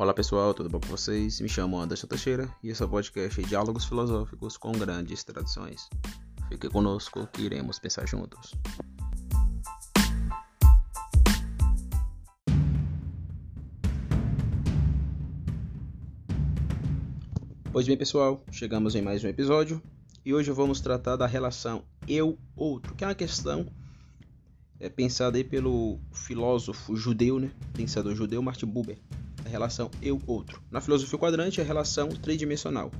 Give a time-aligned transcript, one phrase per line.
[0.00, 1.42] Olá pessoal, tudo bom com vocês?
[1.42, 5.90] Me chamo Anderson Teixeira e esse é o podcast Diálogos Filosóficos com Grandes Tradições.
[6.48, 8.54] Fique conosco que iremos pensar juntos.
[17.70, 19.82] Pois bem, pessoal, chegamos em mais um episódio
[20.24, 23.66] e hoje vamos tratar da relação eu-outro, que é uma questão
[24.80, 27.50] é, pensada aí pelo filósofo judeu, né?
[27.74, 28.96] pensador judeu Martin Buber
[29.50, 30.62] relação eu-outro.
[30.70, 32.90] Na filosofia quadrante, a relação tridimensional.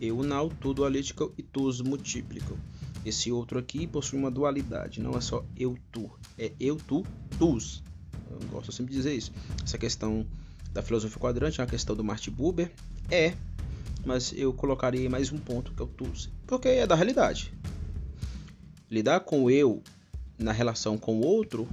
[0.00, 2.58] Eu não, tu dualítico e tus múltiplo.
[3.04, 7.04] Esse outro aqui possui uma dualidade, não é só eu, tu, é eu, tu,
[7.38, 7.82] tus.
[8.30, 9.32] Eu gosto sempre de dizer isso.
[9.62, 10.26] Essa questão
[10.72, 12.70] da filosofia quadrante é uma questão do Martin Buber,
[13.10, 13.34] é,
[14.04, 17.52] mas eu colocaria mais um ponto que é o tus, porque é da realidade.
[18.90, 19.82] Lidar com eu
[20.38, 21.68] na relação com o outro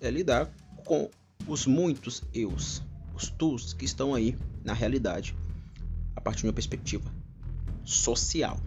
[0.00, 0.50] é lidar
[0.84, 1.08] com
[1.46, 2.82] os muitos eus
[3.20, 5.34] os tus que estão aí na realidade,
[6.16, 7.10] a partir de uma perspectiva
[7.84, 8.58] social.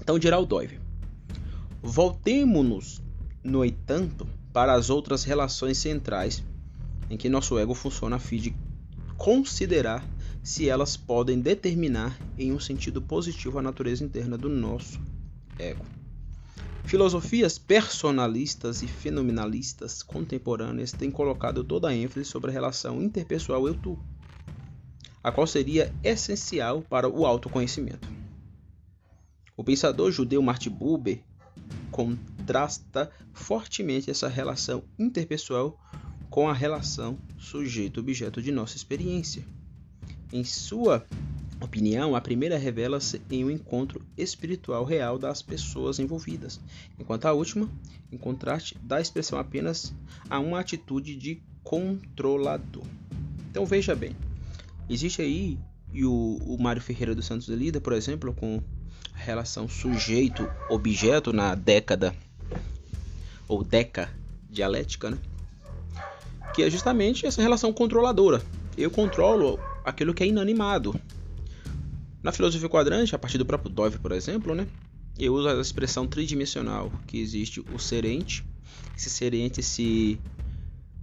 [0.00, 0.80] Então, Gerald Doive.
[1.82, 3.02] Voltemos-nos,
[3.42, 6.44] no entanto, para as outras relações centrais
[7.10, 8.54] em que nosso ego funciona a fim de
[9.16, 10.04] considerar
[10.42, 15.00] se elas podem determinar em um sentido positivo a natureza interna do nosso
[15.58, 15.84] ego.
[16.84, 23.98] Filosofias personalistas e fenomenalistas contemporâneas têm colocado toda a ênfase sobre a relação interpessoal eu-tu,
[25.22, 28.08] a qual seria essencial para o autoconhecimento.
[29.56, 31.22] O pensador judeu Martin Buber
[31.90, 35.78] contrasta fortemente essa relação interpessoal
[36.28, 39.44] com a relação sujeito-objeto de nossa experiência.
[40.32, 41.06] Em sua
[41.64, 46.60] opinião, a primeira revela-se em um encontro espiritual real das pessoas envolvidas,
[46.98, 47.68] enquanto a última,
[48.10, 49.94] em contraste, dá expressão apenas
[50.28, 52.84] a uma atitude de controlador.
[53.50, 54.16] Então veja bem,
[54.88, 55.58] existe aí
[55.92, 58.62] e o, o Mário Ferreira dos Santos lida, por exemplo, com
[59.14, 62.14] a relação sujeito-objeto na década
[63.46, 64.10] ou deca
[64.48, 65.18] dialética, né?
[66.54, 68.42] que é justamente essa relação controladora.
[68.76, 70.94] Eu controlo aquilo que é inanimado,
[72.22, 74.66] na filosofia quadrante, a partir do próprio Dove, por exemplo, né,
[75.18, 78.44] eu uso a expressão tridimensional, que existe o serente.
[78.96, 80.18] Esse serente se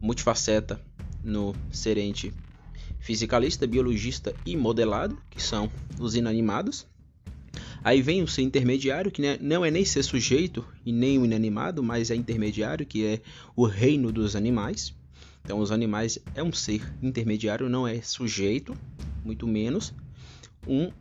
[0.01, 0.81] multifaceta
[1.23, 2.33] no serente
[2.99, 5.69] fisicalista, biologista e modelado, que são
[5.99, 6.87] os inanimados.
[7.83, 11.81] Aí vem o ser intermediário, que não é nem ser sujeito e nem o inanimado,
[11.83, 13.21] mas é intermediário, que é
[13.55, 14.93] o reino dos animais.
[15.43, 18.75] Então, os animais é um ser intermediário, não é sujeito,
[19.23, 19.93] muito menos,
[20.67, 20.91] um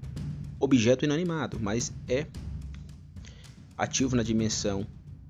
[0.60, 2.26] objeto inanimado, mas é
[3.76, 4.86] ativo na dimensão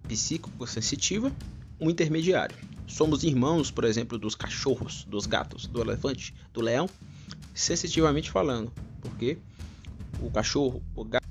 [0.07, 1.33] psíquico-sensitiva,
[1.81, 2.57] um intermediário.
[2.87, 6.89] Somos irmãos, por exemplo, dos cachorros, dos gatos, do elefante, do leão,
[7.55, 9.39] sensitivamente falando, porque
[10.21, 11.29] o cachorro, o gato,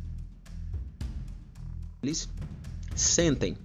[2.03, 2.29] eles
[2.96, 3.58] sentem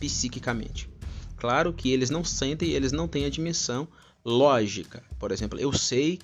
[0.00, 0.90] psiquicamente.
[1.36, 3.86] Claro que eles não sentem, eles não têm a dimensão
[4.24, 5.02] lógica.
[5.18, 6.18] Por exemplo, eu sei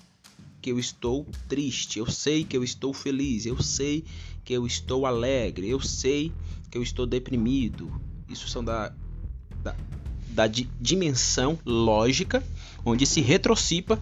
[0.68, 4.04] que eu estou triste, eu sei que eu estou feliz, eu sei
[4.44, 6.30] que eu estou alegre, eu sei
[6.70, 7.90] que eu estou deprimido.
[8.28, 8.92] Isso são da,
[9.62, 9.74] da,
[10.28, 12.44] da di, dimensão lógica,
[12.84, 13.98] onde se retrocipa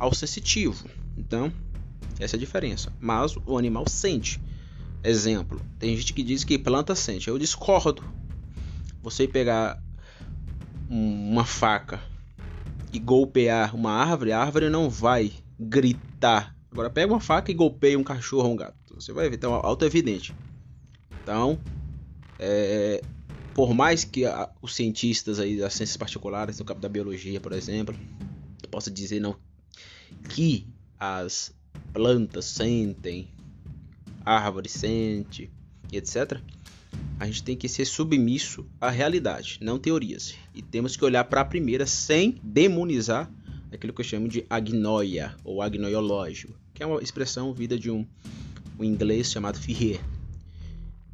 [0.00, 0.88] ao sensitivo.
[1.16, 1.52] Então,
[2.18, 2.92] essa é a diferença.
[2.98, 4.40] Mas o animal sente.
[5.04, 7.28] Exemplo, tem gente que diz que planta sente.
[7.28, 8.02] Eu discordo.
[9.00, 9.80] Você pegar
[10.88, 12.02] uma faca
[12.92, 16.56] e golpear uma árvore, a árvore não vai gritar.
[16.72, 18.94] Agora pega uma faca e golpeia um cachorro ou um gato.
[18.94, 20.34] Você vai ver, então auto-evidente.
[21.22, 21.58] Então,
[22.38, 23.02] é,
[23.54, 27.52] por mais que a, os cientistas aí das ciências particulares, no campo da biologia, por
[27.52, 27.94] exemplo,
[28.70, 29.36] possa dizer não
[30.28, 30.66] que
[30.98, 31.52] as
[31.92, 33.28] plantas sentem,
[34.24, 35.50] árvores sente,
[35.92, 36.40] etc.
[37.18, 40.34] A gente tem que ser submisso à realidade, não teorias.
[40.54, 43.30] E temos que olhar para a primeira sem demonizar
[43.72, 48.06] aquilo que eu chamo de agnoia ou agnoiológico, que é uma expressão vida de um,
[48.78, 50.00] um inglês chamado Ferrier.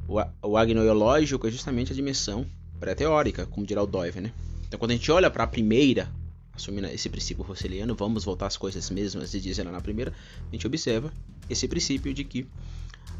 [0.08, 2.46] O, o agnoiológico é justamente a dimensão
[2.78, 4.32] pré-teórica, como dirá o Doive, né?
[4.66, 6.08] Então, quando a gente olha para a primeira,
[6.54, 10.12] assumindo esse princípio rosseliano, vamos voltar às coisas mesmas e dizer na primeira,
[10.48, 11.12] a gente observa
[11.48, 12.46] esse princípio de que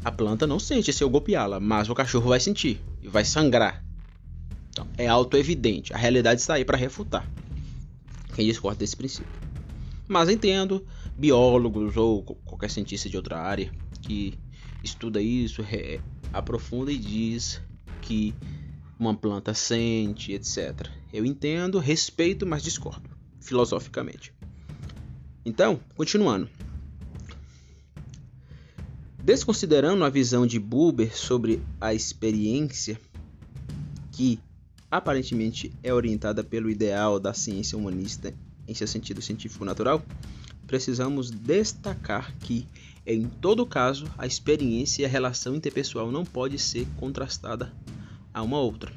[0.03, 3.83] a planta não sente se eu golpeá-la, mas o cachorro vai sentir e vai sangrar.
[4.69, 5.93] Então, é auto-evidente.
[5.93, 7.27] A realidade está aí para refutar
[8.37, 9.33] quem discorda desse princípio.
[10.07, 10.85] Mas entendo
[11.17, 13.71] biólogos ou qualquer cientista de outra área
[14.03, 14.35] que
[14.83, 15.63] estuda isso,
[16.31, 17.59] aprofunda e diz
[17.99, 18.35] que
[18.99, 20.87] uma planta sente, etc.
[21.11, 23.09] Eu entendo, respeito, mas discordo
[23.41, 24.31] filosoficamente.
[25.43, 26.47] Então, continuando.
[29.23, 32.99] Desconsiderando a visão de Buber sobre a experiência,
[34.11, 34.39] que
[34.89, 38.33] aparentemente é orientada pelo ideal da ciência humanista
[38.67, 40.03] em seu sentido científico natural,
[40.65, 42.67] precisamos destacar que,
[43.05, 47.71] em todo caso, a experiência e a relação interpessoal não pode ser contrastada
[48.33, 48.91] a uma outra.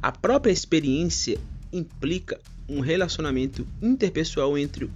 [0.00, 1.38] A própria experiência
[1.72, 4.90] implica um relacionamento interpessoal entre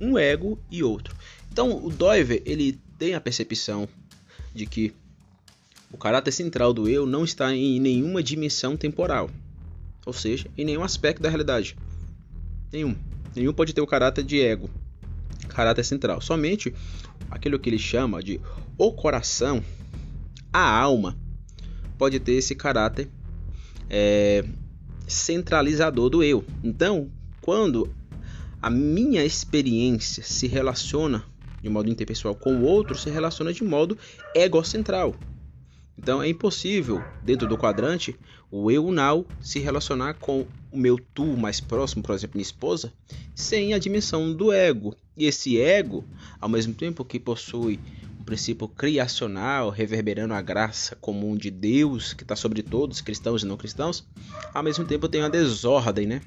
[0.00, 1.14] um ego e outro.
[1.52, 3.88] Então, o Doiver ele tem a percepção
[4.54, 4.92] de que
[5.92, 9.30] o caráter central do eu não está em nenhuma dimensão temporal,
[10.06, 11.76] ou seja, em nenhum aspecto da realidade.
[12.72, 12.96] Nenhum.
[13.34, 14.70] Nenhum pode ter o caráter de ego,
[15.48, 16.20] caráter central.
[16.20, 16.72] Somente
[17.30, 18.40] aquilo que ele chama de
[18.78, 19.62] o coração,
[20.52, 21.18] a alma,
[21.98, 23.10] pode ter esse caráter
[23.90, 24.44] é,
[25.06, 26.44] centralizador do eu.
[26.62, 27.10] Então,
[27.40, 27.92] quando
[28.62, 31.24] a minha experiência se relaciona
[31.60, 33.98] de modo interpessoal com o outro, se relaciona de modo
[34.34, 35.14] egocentral.
[35.98, 38.16] Então é impossível, dentro do quadrante,
[38.50, 42.92] o eu now se relacionar com o meu tu mais próximo, por exemplo, minha esposa,
[43.34, 44.94] sem a dimensão do ego.
[45.16, 46.04] E esse ego,
[46.40, 47.80] ao mesmo tempo que possui
[48.20, 53.46] um princípio criacional, reverberando a graça comum de Deus, que está sobre todos, cristãos e
[53.46, 54.06] não cristãos,
[54.52, 56.20] ao mesmo tempo tem a desordem, né?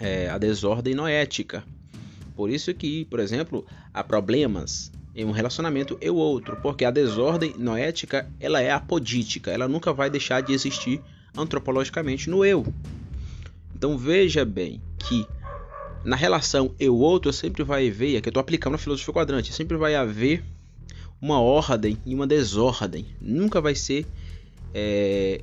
[0.00, 1.62] É, a desordem noética.
[2.34, 6.90] Por isso que, por exemplo, há problemas em um relacionamento e o outro, porque a
[6.90, 11.00] desordem noética ela é apodítica, ela nunca vai deixar de existir
[11.36, 12.66] antropologicamente no eu.
[13.74, 15.26] Então veja bem que
[16.04, 19.94] na relação eu-outro sempre vai haver, aqui eu estou aplicando a filosofia quadrante, sempre vai
[19.94, 20.44] haver
[21.20, 23.06] uma ordem e uma desordem.
[23.20, 24.06] Nunca vai ser,
[24.74, 25.42] é,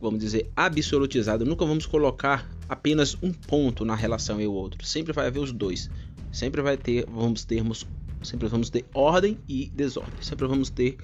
[0.00, 1.44] vamos dizer, absolutizado.
[1.44, 4.84] Nunca vamos colocar apenas um ponto na relação eu-outro.
[4.84, 5.88] Sempre vai haver os dois.
[6.32, 7.86] Sempre vai ter, vamos termos
[8.22, 10.22] Sempre vamos ter ordem e desordem.
[10.22, 10.96] Sempre vamos ter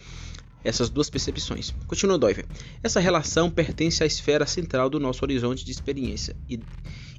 [0.65, 1.75] essas duas percepções.
[1.87, 2.47] Continua Doiver.
[2.83, 6.59] Essa relação pertence à esfera central do nosso horizonte de experiência e,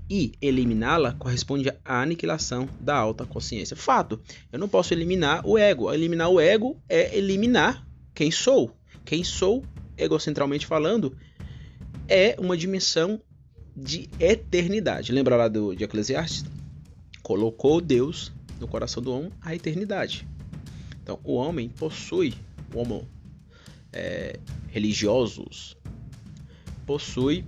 [0.09, 3.75] e eliminá-la corresponde à aniquilação da alta consciência.
[3.75, 4.19] Fato,
[4.51, 5.93] eu não posso eliminar o ego.
[5.93, 8.75] Eliminar o ego é eliminar quem sou.
[9.05, 9.63] Quem sou,
[9.95, 11.15] egocentralmente falando,
[12.07, 13.21] é uma dimensão
[13.77, 15.11] de eternidade.
[15.11, 16.45] Lembra lá do, de Eclesiastes?
[17.21, 20.27] Colocou Deus no coração do homem a eternidade.
[21.01, 22.33] Então, o homem possui,
[22.73, 23.07] o homo
[23.93, 25.77] é, religiosos,
[26.85, 27.45] possui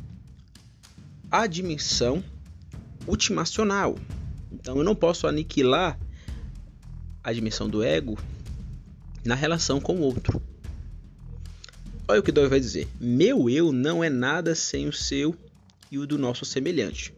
[1.31, 2.23] a dimensão
[3.07, 3.97] ultimacional.
[4.51, 5.99] Então, eu não posso aniquilar
[7.23, 8.17] a dimensão do ego
[9.25, 10.41] na relação com o outro.
[12.07, 15.35] Olha o que Dói vai dizer: Meu eu não é nada sem o seu
[15.91, 17.13] e o do nosso semelhante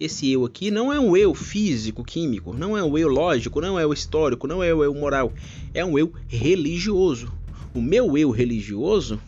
[0.00, 3.78] esse eu aqui não é um eu físico, químico, não é um eu lógico, não
[3.78, 5.30] é o histórico, não é o eu moral,
[5.74, 7.30] é um eu religioso.
[7.74, 9.20] O meu eu religioso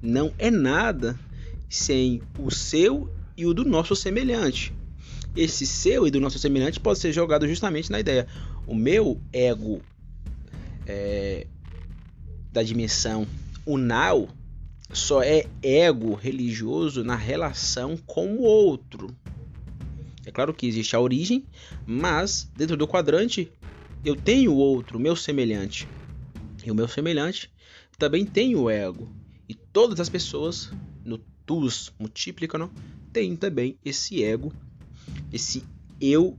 [0.00, 1.18] não é nada
[1.68, 4.72] sem o seu e o do nosso semelhante.
[5.36, 8.26] Esse seu e do nosso semelhante pode ser jogado justamente na ideia.
[8.66, 9.82] O meu ego
[10.86, 11.46] é,
[12.50, 13.26] da dimensão
[13.66, 14.28] unal
[14.90, 19.14] só é ego religioso na relação com o outro.
[20.26, 21.44] É claro que existe a origem,
[21.86, 23.50] mas dentro do quadrante
[24.04, 25.88] eu tenho outro, meu semelhante.
[26.64, 27.50] E o meu semelhante
[27.98, 29.08] também tem o ego.
[29.48, 30.70] E todas as pessoas
[31.04, 32.70] no tus multiplicam
[33.12, 34.52] têm também esse ego,
[35.32, 35.62] esse
[36.00, 36.38] eu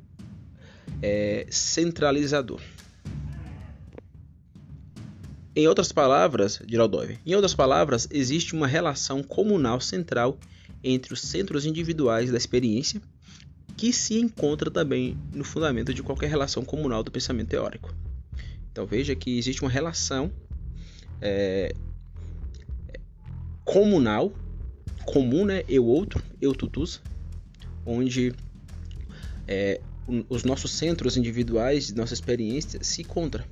[1.02, 2.60] é, centralizador.
[5.56, 10.38] Em outras palavras, Doiver, em outras palavras, existe uma relação comunal central
[10.84, 13.02] entre os centros individuais da experiência
[13.78, 17.94] que se encontra também no fundamento de qualquer relação comunal do pensamento teórico.
[18.72, 20.32] Então veja que existe uma relação
[21.22, 21.74] é,
[23.64, 24.34] comunal,
[25.06, 25.64] comum, né?
[25.68, 27.02] Eu outro, eu tutus,
[27.86, 28.34] onde
[29.48, 29.82] é,
[30.30, 33.44] os nossos centros individuais, nossa experiência se encontram.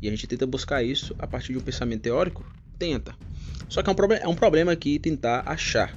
[0.00, 2.44] E a gente tenta buscar isso a partir de um pensamento teórico?
[2.78, 3.14] Tenta.
[3.68, 5.96] Só que é um, é um problema aqui tentar achar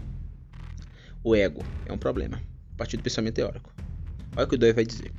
[1.24, 1.64] o ego.
[1.86, 2.42] É um problema
[2.77, 3.74] partir do pensamento teórico.
[4.36, 5.12] Olha o que o Dewey vai dizer.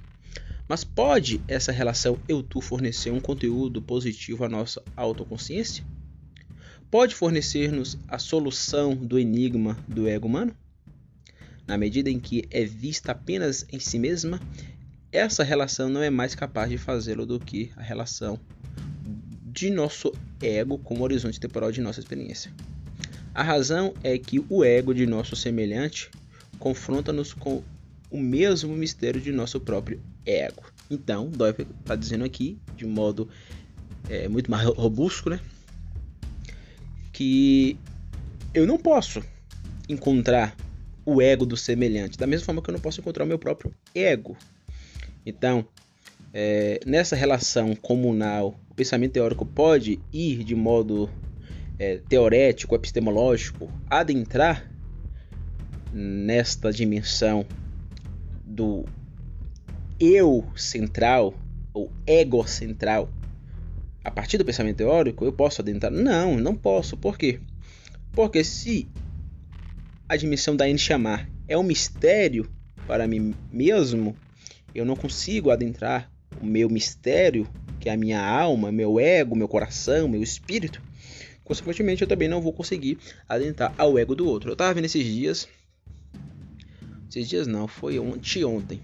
[0.68, 5.82] Mas pode essa relação eu-tu fornecer um conteúdo positivo à nossa autoconsciência?
[6.90, 10.54] Pode fornecer-nos a solução do enigma do ego humano?
[11.66, 14.40] Na medida em que é vista apenas em si mesma,
[15.10, 18.38] essa relação não é mais capaz de fazê-lo do que a relação
[19.44, 22.52] de nosso ego com o horizonte temporal de nossa experiência.
[23.34, 26.10] A razão é que o ego de nosso semelhante
[26.58, 27.62] confronta-nos com
[28.10, 30.62] o mesmo mistério de nosso próprio ego.
[30.90, 33.28] Então, Doyle está dizendo aqui, de modo
[34.08, 35.40] é, muito mais robusto, né?
[37.12, 37.78] Que
[38.54, 39.22] eu não posso
[39.88, 40.56] encontrar
[41.04, 43.74] o ego do semelhante, da mesma forma que eu não posso encontrar o meu próprio
[43.94, 44.36] ego.
[45.24, 45.66] Então,
[46.32, 51.10] é, nessa relação comunal, o pensamento teórico pode ir de modo
[51.78, 54.70] é, teorético, epistemológico, adentrar
[55.92, 57.46] nesta dimensão
[58.44, 58.84] do
[60.00, 61.34] eu central
[61.72, 63.10] ou ego central
[64.04, 65.92] a partir do pensamento teórico, eu posso adentrar?
[65.92, 66.96] Não, não posso.
[66.96, 67.40] Por quê?
[68.12, 68.88] Porque se
[70.08, 72.48] a dimensão da chamar é um mistério
[72.86, 74.16] para mim mesmo,
[74.74, 77.46] eu não consigo adentrar o meu mistério,
[77.78, 80.80] que é a minha alma, meu ego, meu coração, meu espírito.
[81.44, 84.50] Consequentemente, eu também não vou conseguir adentrar ao ego do outro.
[84.50, 85.48] Eu estava vendo esses dias.
[87.08, 88.44] Esses dias não, foi ontem.
[88.44, 88.80] ontem.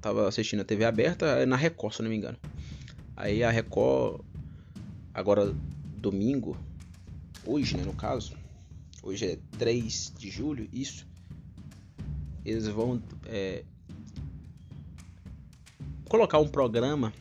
[0.00, 2.38] Tava assistindo a TV aberta na Record, se não me engano.
[3.16, 4.20] Aí a Record,
[5.12, 5.54] agora
[5.96, 6.56] domingo,
[7.44, 8.34] hoje, né, no caso,
[9.02, 11.06] hoje é 3 de julho, isso.
[12.44, 13.64] Eles vão é,
[16.08, 17.12] colocar um programa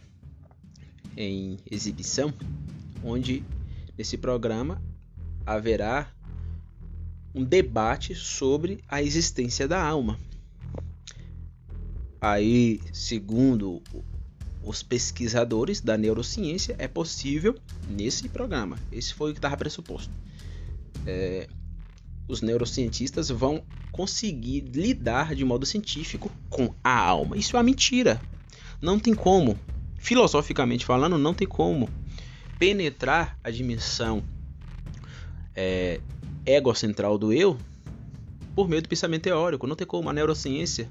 [1.15, 2.33] em exibição,
[3.03, 3.43] onde
[3.97, 4.81] nesse programa
[5.45, 6.11] haverá
[7.37, 10.19] um debate sobre a existência da alma.
[12.19, 13.81] Aí, segundo
[14.63, 17.55] os pesquisadores da neurociência, é possível
[17.87, 18.77] nesse programa.
[18.91, 20.11] Esse foi o que estava pressuposto.
[21.05, 21.47] É,
[22.27, 27.37] os neurocientistas vão conseguir lidar de modo científico com a alma.
[27.37, 28.19] Isso é uma mentira.
[28.81, 29.57] Não tem como,
[29.99, 31.87] filosoficamente falando, não tem como
[32.57, 34.23] penetrar a dimensão
[35.55, 36.01] é,
[36.47, 37.57] egocentral do eu
[38.55, 39.67] por meio do pensamento teórico.
[39.67, 40.09] Não tem como.
[40.09, 40.89] A neurociência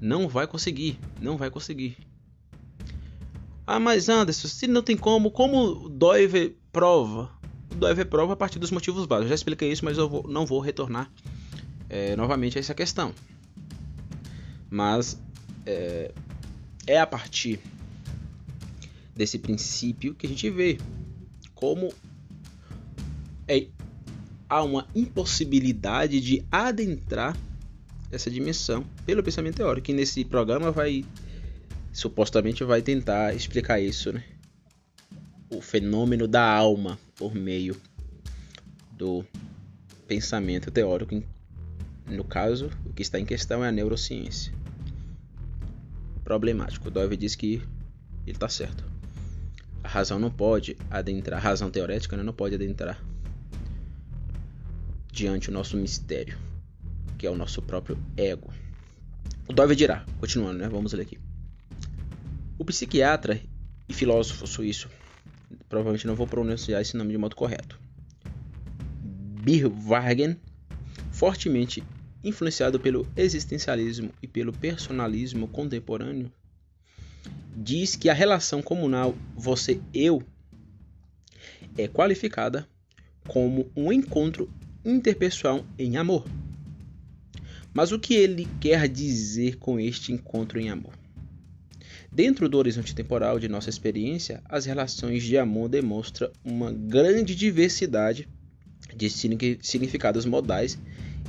[0.00, 0.98] não vai conseguir.
[1.20, 1.98] Não vai conseguir.
[3.66, 7.30] Ah, mas Anderson, se não tem como, como Doive prova?
[7.74, 9.28] Doive prova a partir dos motivos básicos.
[9.28, 11.10] já expliquei isso, mas eu vou, não vou retornar
[11.90, 13.12] é, novamente a essa questão.
[14.70, 15.20] Mas
[15.66, 16.12] é,
[16.86, 17.58] é a partir
[19.14, 20.78] desse princípio que a gente vê
[21.54, 21.92] como
[23.48, 23.66] é,
[24.48, 27.36] há uma impossibilidade de adentrar
[28.10, 29.90] essa dimensão pelo pensamento teórico.
[29.90, 31.04] E nesse programa vai
[31.92, 34.22] supostamente vai tentar explicar isso, né?
[35.50, 37.76] O fenômeno da alma por meio
[38.92, 39.24] do
[40.06, 41.22] pensamento teórico.
[42.06, 44.52] No caso, o que está em questão é a neurociência
[46.22, 46.90] problemático.
[46.90, 47.62] Dove diz que
[48.26, 48.84] ele está certo.
[49.82, 53.00] A razão não pode adentrar, a razão teorética né, não pode adentrar
[55.16, 56.36] diante do nosso mistério,
[57.16, 58.52] que é o nosso próprio ego.
[59.48, 60.68] O Dove dirá, continuando, né?
[60.68, 61.18] Vamos ler aqui.
[62.58, 63.40] O psiquiatra
[63.88, 64.90] e filósofo suíço,
[65.70, 67.80] provavelmente não vou pronunciar esse nome de modo correto,
[69.42, 70.36] Birwagen,
[71.10, 71.82] fortemente
[72.22, 76.30] influenciado pelo existencialismo e pelo personalismo contemporâneo,
[77.56, 80.22] diz que a relação comunal você-eu
[81.78, 82.68] é qualificada
[83.26, 84.50] como um encontro
[84.86, 86.24] interpessoal em amor.
[87.74, 90.94] Mas o que ele quer dizer com este encontro em amor?
[92.10, 98.26] Dentro do horizonte temporal de nossa experiência, as relações de amor demonstram uma grande diversidade
[98.96, 100.78] de significados modais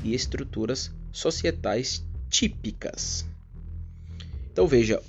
[0.03, 3.25] e estruturas societais típicas.
[4.53, 5.01] Então veja,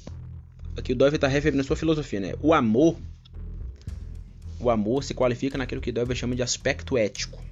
[0.77, 2.35] aqui o Dove está referindo a sua filosofia, né?
[2.43, 2.99] O amor,
[4.59, 7.48] o amor se qualifica naquilo que Dove chama de aspecto ético.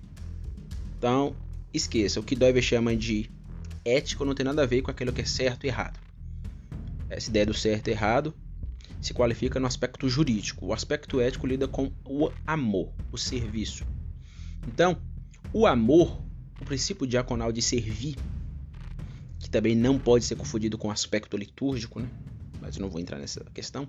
[1.07, 1.37] Então
[1.73, 3.31] esqueça, o que Dove chama de
[3.85, 6.01] ético não tem nada a ver com aquilo que é certo e errado.
[7.09, 8.35] Essa ideia do certo e errado
[9.01, 10.67] se qualifica no aspecto jurídico.
[10.67, 13.87] O aspecto ético lida com o amor, o serviço.
[14.67, 15.01] Então,
[15.53, 16.21] o amor
[16.61, 18.17] o princípio diaconal de servir,
[19.39, 22.09] que também não pode ser confundido com o aspecto litúrgico, né?
[22.61, 23.87] mas eu não vou entrar nessa questão.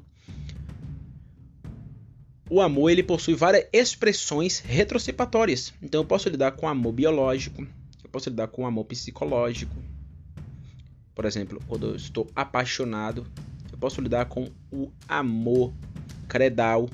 [2.50, 5.74] O amor ele possui várias expressões retrocipatórias.
[5.82, 7.68] Então eu posso lidar com amor biológico,
[8.04, 9.76] eu posso lidar com amor psicológico.
[11.14, 13.26] Por exemplo, quando eu estou apaixonado,
[13.72, 15.74] eu posso lidar com o amor
[16.28, 16.90] credal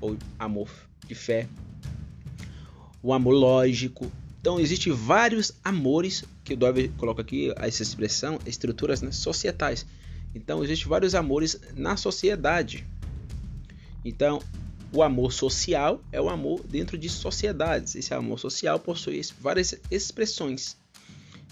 [0.00, 0.70] ou amor
[1.06, 1.46] de fé.
[3.02, 9.02] O amor lógico, então, existem vários amores, que o Dove coloca aqui essa expressão, estruturas
[9.02, 9.84] né, societais.
[10.34, 12.86] Então, existem vários amores na sociedade.
[14.04, 14.40] Então,
[14.92, 17.94] o amor social é o amor dentro de sociedades.
[17.94, 20.76] Esse amor social possui várias expressões.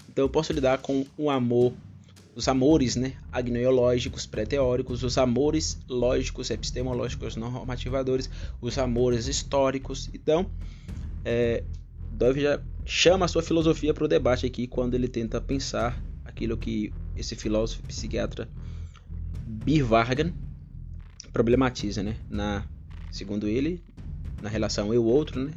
[0.09, 1.73] Então, eu posso lidar com o amor
[2.35, 8.29] os amores né, agnoiológicos pré-teóricos, os amores lógicos epistemológicos normativadores,
[8.61, 10.09] os amores históricos.
[10.13, 10.49] Então,
[11.25, 11.63] é,
[12.13, 16.57] Dove já chama a sua filosofia para o debate aqui quando ele tenta pensar aquilo
[16.57, 18.47] que esse filósofo psiquiatra
[19.45, 20.33] Birvargan
[21.31, 22.15] problematiza, né?
[22.29, 22.65] Na,
[23.11, 23.83] segundo ele,
[24.41, 25.51] na relação eu-outro, né?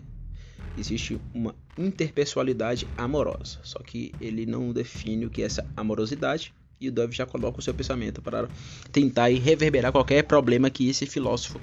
[0.76, 6.88] Existe uma interpessoalidade amorosa, só que ele não define o que é essa amorosidade e
[6.88, 8.49] o Dove já coloca o seu pensamento para
[8.91, 11.61] tentar reverberar qualquer problema que esse filósofo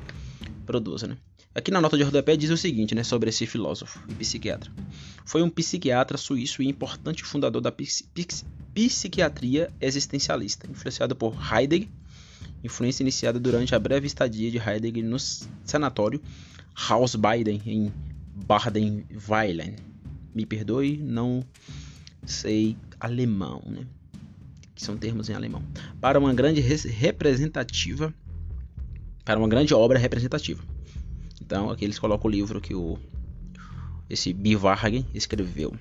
[0.66, 1.18] produza, né?
[1.54, 4.72] Aqui na nota de rodapé diz o seguinte, né, sobre esse filósofo e psiquiatra.
[5.26, 7.74] Foi um psiquiatra suíço e importante fundador da
[8.74, 11.90] psiquiatria existencialista, influenciado por Heidegger,
[12.64, 15.18] influência iniciada durante a breve estadia de Heidegger no
[15.64, 16.22] sanatório
[16.90, 17.94] Hausbeiden em
[18.46, 19.76] Baden-Württemberg.
[20.34, 21.44] Me perdoe, não
[22.26, 23.86] sei alemão, né?
[24.76, 25.64] Que são termos em alemão.
[26.00, 28.14] Para uma grande representativa,
[29.26, 30.64] para uma grande obra representativa.
[31.42, 32.98] Então, aqui eles colocam o livro que o
[34.10, 35.74] esse Bivarg escreveu,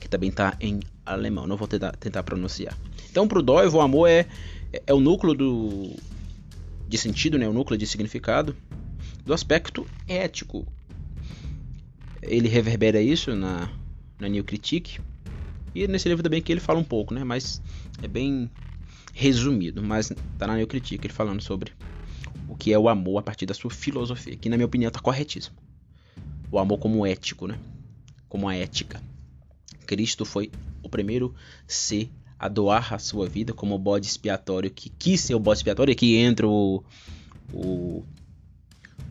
[0.00, 1.46] que também está em alemão.
[1.46, 2.76] Não vou tentar, tentar pronunciar.
[3.10, 4.26] Então, para o Doivo, o amor é,
[4.72, 5.94] é, é o núcleo do,
[6.88, 7.48] de sentido, né?
[7.48, 8.56] o núcleo de significado
[9.24, 10.66] do aspecto ético.
[12.22, 13.70] Ele reverbera isso na,
[14.18, 15.00] na New Critique.
[15.74, 17.24] E nesse livro também que ele fala um pouco, né?
[17.24, 17.60] Mas
[18.02, 18.50] é bem
[19.12, 19.82] resumido.
[19.82, 21.72] Mas tá na New Critique ele falando sobre
[22.48, 24.36] o que é o amor a partir da sua filosofia.
[24.36, 25.56] Que na minha opinião tá corretíssimo.
[26.50, 27.58] O amor como ético, né?
[28.28, 29.02] Como a ética.
[29.86, 30.50] Cristo foi
[30.82, 31.34] o primeiro
[31.66, 32.10] ser
[32.42, 35.92] a doar a sua vida como bode expiatório que quis ser o bode expiatório.
[35.92, 36.82] Aqui entra o,
[37.54, 38.04] o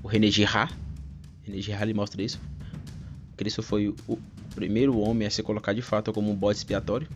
[0.04, 0.76] o René Girard.
[1.42, 2.42] René Girard ele mostra isso.
[3.38, 4.20] Cristo foi o
[4.54, 7.08] primeiro homem a se colocar de fato como um bode expiatório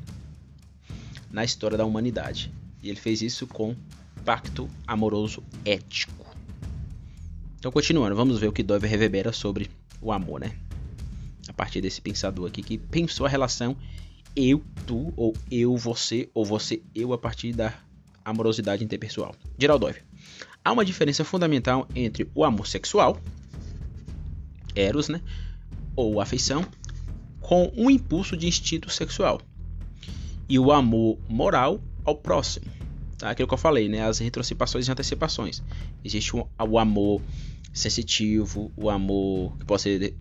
[1.29, 2.49] na história da humanidade.
[2.81, 3.75] E ele fez isso com
[4.23, 6.25] pacto amoroso ético.
[7.59, 9.69] Então, continuando, vamos ver o que Dove reverbera sobre
[10.01, 10.55] o amor, né?
[11.49, 13.75] A partir desse pensador aqui que pensou a relação
[14.35, 17.73] eu, tu, ou eu, você, ou você, eu, a partir da
[18.23, 19.35] amorosidade interpessoal.
[19.57, 20.01] Gerald Dove.
[20.63, 23.19] Há uma diferença fundamental entre o amor sexual,
[24.75, 25.21] eros, né,
[25.95, 26.65] ou afeição,
[27.39, 29.39] com um impulso de instinto sexual,
[30.49, 32.65] e o amor moral ao próximo.
[33.17, 33.29] Tá?
[33.29, 35.63] Aquilo que eu falei, né, as retrocipações e antecipações.
[36.03, 37.21] Existe o, o amor
[37.71, 40.13] sensitivo, o amor que pode ser de,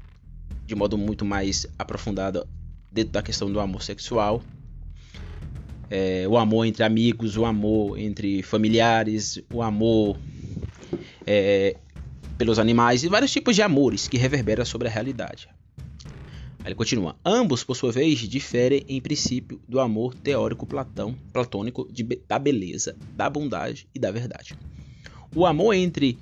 [0.66, 2.46] de modo muito mais aprofundado
[2.94, 4.40] dentro da questão do amor sexual,
[5.90, 10.16] é, o amor entre amigos, o amor entre familiares, o amor
[11.26, 11.76] é,
[12.38, 15.48] pelos animais e vários tipos de amores que reverberam sobre a realidade.
[16.64, 22.02] Ele continua: ambos, por sua vez, diferem em princípio do amor teórico platão, platônico de,
[22.26, 24.56] da beleza, da bondade e da verdade.
[25.34, 26.16] O amor entre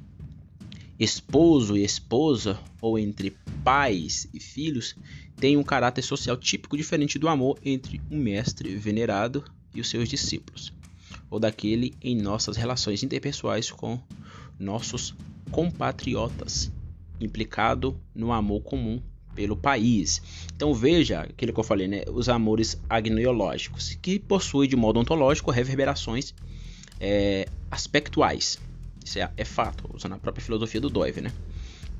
[0.98, 4.96] esposo e esposa, ou entre pais e filhos,
[5.42, 9.42] tem um caráter social típico diferente do amor entre um mestre venerado
[9.74, 10.72] e os seus discípulos,
[11.28, 13.98] ou daquele em nossas relações interpessoais com
[14.56, 15.16] nossos
[15.50, 16.70] compatriotas,
[17.20, 19.02] implicado no amor comum
[19.34, 20.22] pelo país.
[20.54, 22.02] Então veja aquilo que eu falei, né?
[22.06, 26.32] Os amores agnoiológicos, que possuem de modo ontológico reverberações
[27.00, 28.60] é, aspectuais.
[29.04, 31.32] Isso é, é, fato, usando a própria filosofia do Doive, né?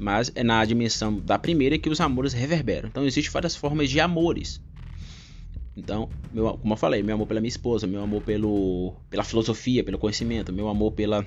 [0.03, 2.88] Mas é na dimensão da primeira que os amores reverberam.
[2.88, 4.61] Então existem várias formas de amores.
[5.77, 9.85] Então, meu, como eu falei, meu amor pela minha esposa, meu amor pelo, pela filosofia,
[9.85, 11.25] pelo conhecimento, meu amor pela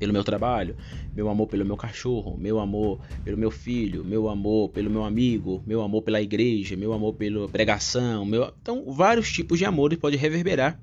[0.00, 0.74] pelo meu trabalho,
[1.14, 5.62] meu amor pelo meu cachorro, meu amor pelo meu filho, meu amor pelo meu amigo,
[5.64, 8.52] meu amor pela igreja, meu amor pela pregação, meu...
[8.60, 10.76] então vários tipos de amores pode reverberar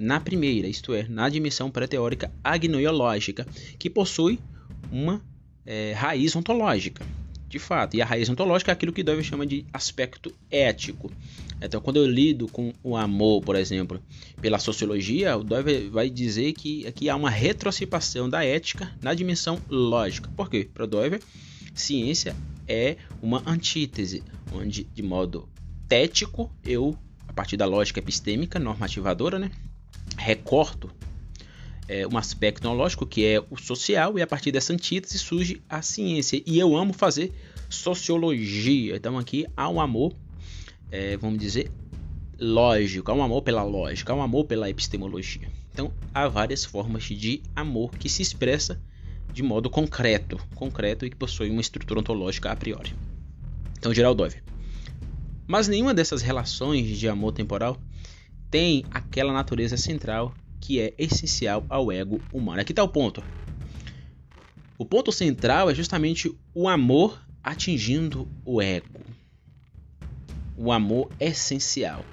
[0.00, 3.46] na primeira, isto é, na dimensão pré-teórica agnoiológica,
[3.78, 4.40] que possui
[4.90, 5.22] uma
[5.66, 7.04] é, raiz ontológica
[7.48, 7.96] de fato.
[7.96, 11.10] E a raiz ontológica é aquilo que Dove chama de aspecto ético.
[11.60, 14.00] Então, quando eu lido com o amor, por exemplo,
[14.40, 19.60] pela sociologia, o Dove vai dizer que aqui há uma retrocipação da ética na dimensão
[19.68, 20.30] lógica.
[20.36, 20.68] Por quê?
[20.72, 21.20] Para Dove,
[21.74, 22.36] ciência
[22.68, 25.48] é uma antítese, onde de modo
[25.88, 26.96] tético eu,
[27.28, 29.50] a partir da lógica epistêmica normativadora, né,
[30.18, 30.90] recorto
[31.88, 35.82] é, um aspecto tecnológico que é o social, e a partir dessa antítese surge a
[35.82, 36.42] ciência.
[36.46, 37.32] E eu amo fazer
[37.68, 38.96] sociologia.
[38.96, 40.12] Então aqui há um amor,
[40.90, 41.70] é, vamos dizer,
[42.38, 45.48] lógico, há um amor pela lógica, há um amor pela epistemologia.
[45.72, 48.80] Então há várias formas de amor que se expressa
[49.32, 52.94] de modo concreto, concreto e que possui uma estrutura ontológica a priori.
[53.78, 54.42] Então Gerald Dove.
[55.46, 57.76] Mas nenhuma dessas relações de amor temporal
[58.50, 60.34] tem aquela natureza central
[60.66, 62.60] que é essencial ao ego humano.
[62.60, 63.22] Aqui está o ponto.
[64.76, 69.00] O ponto central é justamente o amor atingindo o ego.
[70.56, 72.04] O amor essencial.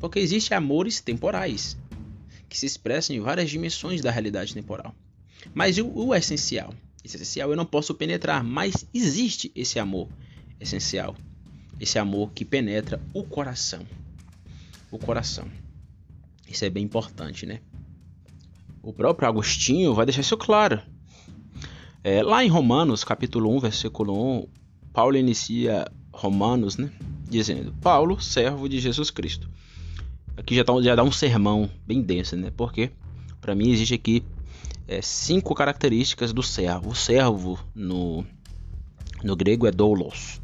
[0.00, 1.76] Porque existem amores temporais
[2.48, 4.94] que se expressam em várias dimensões da realidade temporal.
[5.52, 6.72] Mas o, o essencial,
[7.04, 10.08] esse essencial eu não posso penetrar, mas existe esse amor
[10.58, 11.14] essencial.
[11.78, 13.86] Esse amor que penetra o coração.
[14.90, 15.46] O coração.
[16.48, 17.60] Isso é bem importante, né?
[18.82, 20.82] O próprio Agostinho vai deixar isso claro.
[22.02, 24.48] É, lá em Romanos, capítulo 1, versículo 1,
[24.92, 26.90] Paulo inicia Romanos, né?
[27.30, 29.48] Dizendo: Paulo, servo de Jesus Cristo.
[30.36, 32.50] Aqui já, tá, já dá um sermão bem denso, né?
[32.56, 32.90] Porque,
[33.40, 34.24] para mim, existe aqui
[34.88, 36.90] é, cinco características do servo.
[36.90, 38.26] O servo, no,
[39.22, 40.40] no grego, é doulos.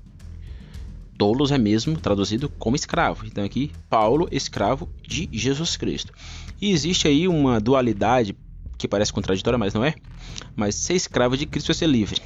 [1.12, 3.26] Doulos é mesmo traduzido como escravo.
[3.26, 6.12] Então, aqui, Paulo, escravo de Jesus Cristo.
[6.60, 8.36] E existe aí uma dualidade
[8.76, 9.94] que parece contraditória, mas não é.
[10.54, 12.20] Mas ser escravo de Cristo é ser livre.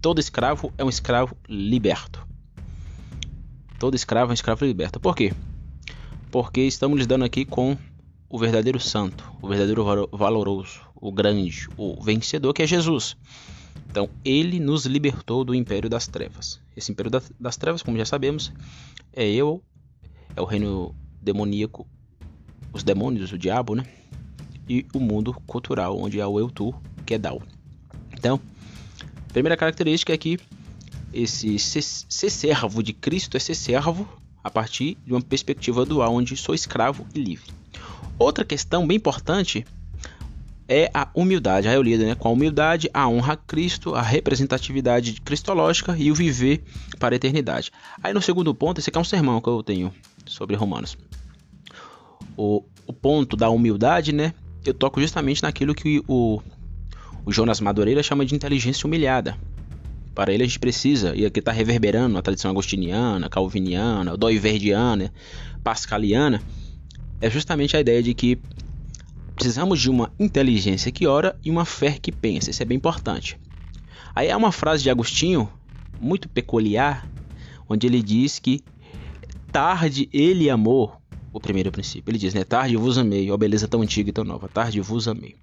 [0.00, 2.26] Todo escravo é um escravo liberto.
[3.78, 5.00] Todo escravo é um escravo liberto.
[5.00, 5.32] Por quê?
[6.30, 7.76] Porque estamos lidando aqui com
[8.28, 13.16] o verdadeiro santo, o verdadeiro valoroso, o grande, o vencedor que é Jesus.
[13.90, 16.60] Então, ele nos libertou do império das trevas.
[16.76, 18.52] Esse império das trevas, como já sabemos,
[19.12, 19.62] é eu,
[20.36, 21.86] é o reino demoníaco,
[22.72, 23.84] os demônios, o diabo, né?
[24.68, 26.74] E o mundo cultural, onde é o eu, tu,
[27.06, 27.42] que é Dao.
[28.12, 28.40] Então,
[29.28, 30.38] a primeira característica é que
[31.12, 34.06] esse ser servo de Cristo é ser servo
[34.42, 37.50] a partir de uma perspectiva dual, onde sou escravo e livre.
[38.18, 39.64] Outra questão bem importante
[40.68, 41.66] é a humildade.
[41.66, 42.14] Aí eu lido né?
[42.14, 46.62] com a humildade, a honra a Cristo, a representatividade cristológica e o viver
[46.98, 47.72] para a eternidade.
[48.02, 49.92] Aí no segundo ponto, esse aqui é um sermão que eu tenho
[50.26, 50.96] sobre Romanos.
[52.40, 54.32] O, o ponto da humildade, né?
[54.64, 56.40] Eu toco justamente naquilo que o,
[57.26, 59.36] o Jonas Madureira chama de inteligência humilhada.
[60.14, 65.12] Para ele a gente precisa, e aqui está reverberando a tradição agostiniana, calviniana, doiverdiana,
[65.64, 66.40] pascaliana,
[67.20, 68.38] é justamente a ideia de que
[69.34, 72.50] precisamos de uma inteligência que ora e uma fé que pensa.
[72.50, 73.36] Isso é bem importante.
[74.14, 75.48] Aí há uma frase de Agostinho
[76.00, 77.04] muito peculiar,
[77.68, 78.60] onde ele diz que
[79.50, 80.92] tarde ele amou
[81.38, 82.10] o primeiro princípio.
[82.10, 82.44] Ele diz, né?
[82.44, 84.48] Tarde vos amei, ó beleza tão antiga e tão nova.
[84.48, 85.36] Tarde vos amei.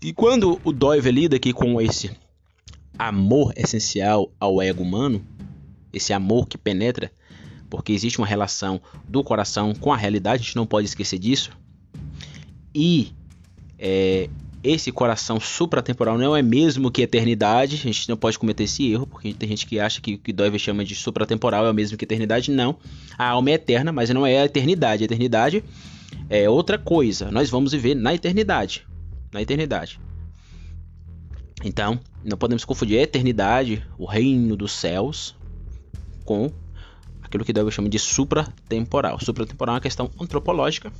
[0.00, 2.10] E quando o Doive lida aqui com esse
[2.98, 5.24] amor essencial ao ego humano,
[5.92, 7.12] esse amor que penetra,
[7.68, 11.50] porque existe uma relação do coração com a realidade, a gente não pode esquecer disso.
[12.74, 13.12] E
[13.78, 14.28] é,
[14.62, 19.06] esse coração supratemporal não é mesmo que eternidade, a gente não pode cometer esse erro,
[19.06, 21.96] porque tem gente que acha que o que Doive chama de supratemporal é o mesmo
[21.96, 22.50] que eternidade.
[22.50, 22.76] Não,
[23.16, 25.02] a alma é eterna, mas não é a eternidade.
[25.02, 25.64] A eternidade
[26.28, 27.30] é outra coisa.
[27.30, 28.86] Nós vamos viver na eternidade.
[29.32, 29.98] Na eternidade.
[31.64, 35.34] Então, não podemos confundir a eternidade, o reino dos céus,
[36.24, 36.50] com
[37.22, 39.18] aquilo que Deus chama de supratemporal.
[39.20, 40.92] Supratemporal é uma questão antropológica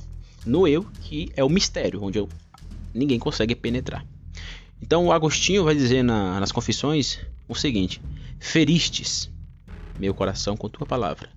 [0.45, 2.27] no eu, que é o mistério, onde eu,
[2.93, 4.05] ninguém consegue penetrar.
[4.81, 8.01] Então, o Agostinho vai dizer na, nas confissões o seguinte:
[8.39, 9.31] Feristes
[10.01, 11.29] meu coração com tua palavra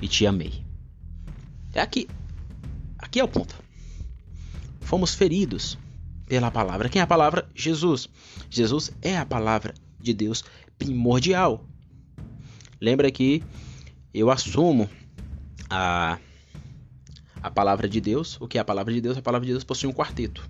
[0.00, 0.64] e te amei.
[1.74, 2.08] É aqui.
[2.98, 3.54] Aqui é o ponto.
[4.80, 5.76] Fomos feridos
[6.26, 6.88] pela palavra.
[6.88, 7.50] Quem é a palavra?
[7.54, 8.08] Jesus.
[8.48, 10.44] Jesus é a palavra de Deus
[10.78, 11.64] primordial.
[12.80, 13.42] Lembra que
[14.14, 14.88] eu assumo
[15.68, 16.18] a,
[17.42, 18.40] a palavra de Deus.
[18.40, 19.18] O que é a palavra de Deus?
[19.18, 20.48] A palavra de Deus possui um quarteto,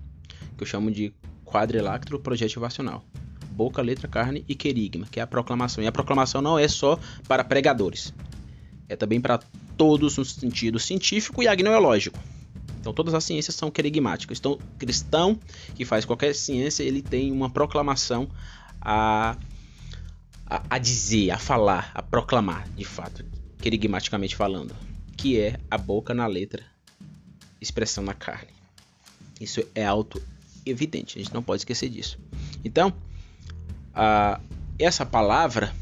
[0.57, 1.13] que eu chamo de
[1.45, 3.05] quadrilátero projetivacional.
[3.51, 5.83] Boca, letra, carne e querigma, que é a proclamação.
[5.83, 8.13] E a proclamação não é só para pregadores,
[8.89, 9.39] é também para
[9.77, 12.19] todos no sentido científico e agnoológico.
[12.79, 14.39] Então todas as ciências são querigmáticas.
[14.39, 15.39] Então, cristão
[15.75, 18.29] que faz qualquer ciência, ele tem uma proclamação
[18.81, 19.37] a,
[20.45, 23.25] a, a dizer, a falar, a proclamar, de fato,
[23.59, 24.75] querigmaticamente falando,
[25.15, 26.63] que é a boca na letra,
[27.59, 28.51] expressão na carne.
[29.41, 30.21] Isso é auto
[30.69, 32.19] evidente, a gente não pode esquecer disso.
[32.63, 32.93] Então,
[33.93, 34.39] a,
[34.77, 35.73] essa palavra,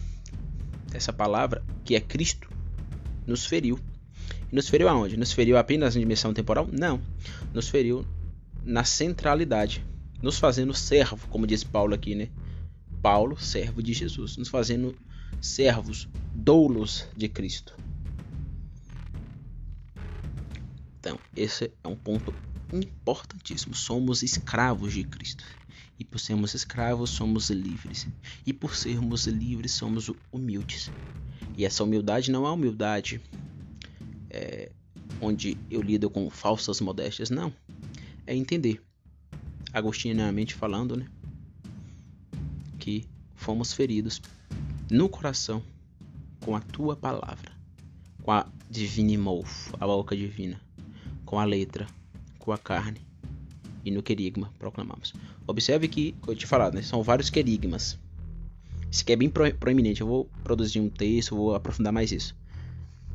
[0.93, 2.49] essa palavra que é Cristo,
[3.25, 3.79] nos feriu
[4.51, 5.17] nos feriu aonde?
[5.17, 6.69] Nos feriu apenas na dimensão temporal?
[6.71, 7.01] Não.
[7.53, 8.05] Nos feriu
[8.63, 9.83] na centralidade.
[10.21, 12.29] Nos fazendo servo, como diz Paulo aqui, né?
[13.01, 14.37] Paulo, servo de Jesus.
[14.37, 14.95] Nos fazendo
[15.41, 17.77] servos, doulos de Cristo.
[20.99, 22.33] Então, esse é um ponto
[22.73, 23.75] importantíssimo.
[23.75, 25.43] Somos escravos de Cristo.
[25.97, 28.07] E por sermos escravos, somos livres.
[28.45, 30.91] E por sermos livres, somos humildes.
[31.57, 33.21] E essa humildade não é humildade
[34.29, 34.71] é,
[35.21, 37.53] onde eu lido com falsas modéstias, não.
[38.27, 38.81] É entender,
[39.71, 41.07] agostinianamente falando, né?
[42.77, 44.21] Que fomos feridos
[44.89, 45.63] no coração
[46.41, 47.51] com a tua palavra,
[48.21, 50.59] com a divinimorfo, a boca divina,
[51.25, 51.87] com a letra,
[52.45, 53.01] com a carne
[53.83, 55.13] e no querigma proclamamos.
[55.47, 57.99] Observe que, como eu te falado, né, são vários querigmas.
[58.89, 60.01] Isso aqui é bem proeminente.
[60.01, 62.35] Eu vou produzir um texto, vou aprofundar mais isso.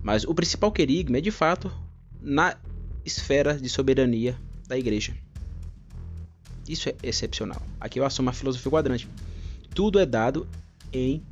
[0.02, 1.72] Mas o principal querigma é de fato
[2.20, 2.56] na
[3.04, 5.14] esfera de soberania da igreja.
[6.68, 7.62] Isso é excepcional.
[7.80, 9.08] Aqui eu assumo a filosofia quadrante.
[9.74, 10.46] Tudo é dado
[10.92, 11.22] em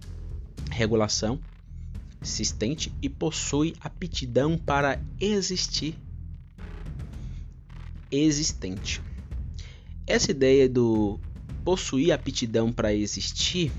[0.70, 1.38] regulação
[2.22, 5.96] existente e possui aptidão para existir
[8.11, 9.01] existente.
[10.07, 11.21] Essa ideia do
[11.64, 13.71] possuir aptidão para existir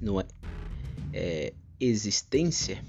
[0.00, 0.24] não é,
[1.12, 2.82] é, existência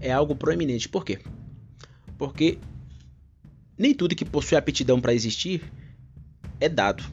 [0.00, 0.88] é algo proeminente.
[0.88, 1.18] Por quê?
[2.16, 2.58] Porque
[3.76, 5.62] nem tudo que possui aptidão para existir
[6.58, 7.04] é dado.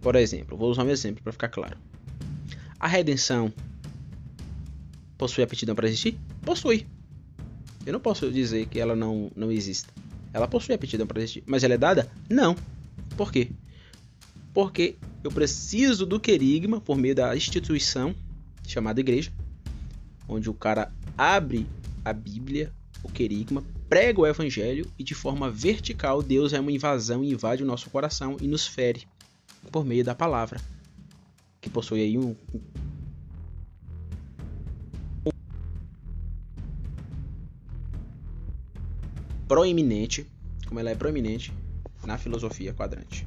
[0.00, 1.78] Por exemplo, vou usar um exemplo para ficar claro.
[2.78, 3.52] A redenção
[5.16, 6.18] possui aptidão para existir?
[6.42, 6.86] Possui.
[7.86, 9.88] Eu não posso dizer que ela não, não existe.
[10.32, 11.44] Ela possui aptidão para existir.
[11.46, 12.10] Mas ela é dada?
[12.28, 12.56] Não.
[13.16, 13.50] Por quê?
[14.52, 18.14] Porque eu preciso do querigma por meio da instituição
[18.66, 19.32] chamada igreja,
[20.28, 21.64] onde o cara abre
[22.04, 22.72] a Bíblia,
[23.02, 27.62] o querigma, prega o evangelho e de forma vertical Deus é uma invasão e invade
[27.62, 29.06] o nosso coração e nos fere
[29.70, 30.60] por meio da palavra,
[31.60, 32.34] que possui aí um
[39.48, 40.26] proeminente,
[40.66, 41.52] como ela é proeminente
[42.04, 43.26] na filosofia quadrante.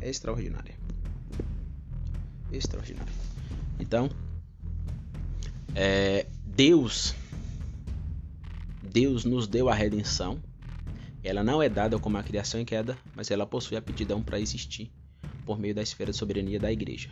[0.00, 0.74] É extraordinária.
[2.52, 3.12] Extraordinária.
[3.78, 4.08] Então,
[5.74, 7.14] é, Deus
[8.94, 10.40] Deus nos deu a redenção.
[11.22, 14.38] Ela não é dada como a criação em queda, mas ela possui a aptidão para
[14.38, 14.92] existir
[15.44, 17.10] por meio da esfera de soberania da igreja.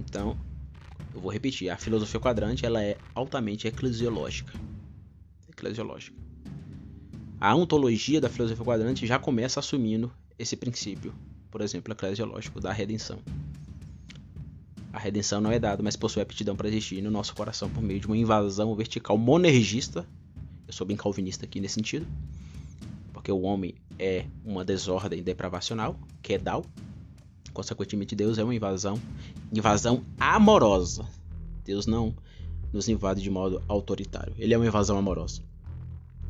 [0.00, 0.36] Então,
[1.14, 4.52] eu vou repetir, a filosofia quadrante ela é altamente eclesiológica.
[5.56, 6.16] Eclesiológica.
[7.40, 11.14] A ontologia da filosofia quadrante já começa assumindo esse princípio,
[11.50, 13.18] por exemplo, eclesiológico da redenção.
[14.92, 18.00] A redenção não é dada, mas possui aptidão para existir no nosso coração por meio
[18.00, 20.06] de uma invasão vertical monergista.
[20.66, 22.06] Eu sou bem calvinista aqui nesse sentido,
[23.12, 26.40] porque o homem é uma desordem depravacional, que é.
[27.52, 29.00] Consequentemente, Deus é uma invasão,
[29.52, 31.06] invasão amorosa.
[31.64, 32.14] Deus não
[32.74, 34.34] nos invade de modo autoritário.
[34.36, 35.40] Ele é uma invasão amorosa,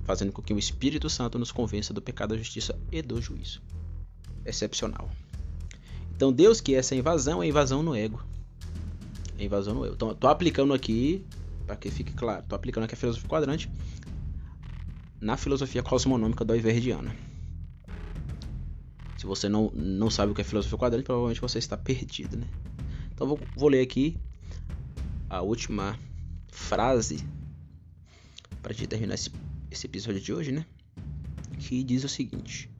[0.04, 3.62] fazendo com que o Espírito Santo nos convença do pecado, da justiça e do juízo.
[4.44, 5.10] Excepcional.
[6.14, 8.22] Então, Deus que é essa invasão é invasão no ego
[9.38, 9.94] a invasão no eu.
[9.94, 11.24] Então, tô aplicando aqui,
[11.66, 13.70] para que fique claro, tô aplicando aqui a filosofia quadrante
[15.20, 17.14] na filosofia cosmonômica do Iverdiana.
[19.16, 22.46] Se você não, não sabe o que é filosofia quadrante, provavelmente você está perdido, né?
[23.12, 24.18] Então vou, vou ler aqui
[25.30, 25.98] a última
[26.54, 27.18] frase
[28.62, 29.30] para gente terminar esse,
[29.70, 30.64] esse episódio de hoje, né?
[31.58, 32.70] Que diz o seguinte: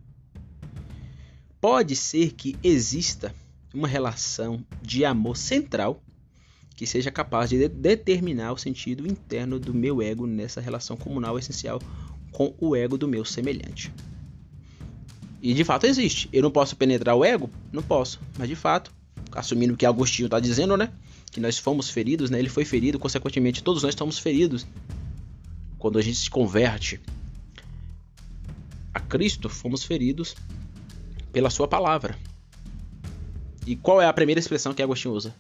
[1.61, 3.35] Pode ser que exista
[3.75, 6.01] uma relação de amor central
[6.77, 11.81] que seja capaz de determinar o sentido interno do meu ego nessa relação comunal essencial
[12.33, 13.93] com o ego do meu semelhante.
[15.43, 16.29] E de fato existe.
[16.33, 17.51] Eu não posso penetrar o ego?
[17.73, 18.21] Não posso.
[18.39, 18.93] Mas de fato,
[19.33, 20.91] assumindo que Agostinho está dizendo, né?
[21.35, 22.39] Que nós fomos feridos, né?
[22.39, 24.67] Ele foi ferido, consequentemente todos nós estamos feridos.
[25.79, 26.99] Quando a gente se converte
[28.95, 30.35] a Cristo, fomos feridos
[31.31, 32.17] pela sua palavra.
[33.67, 35.35] E qual é a primeira expressão que Agostinho usa?